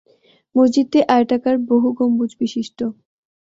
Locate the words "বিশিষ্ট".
2.41-2.79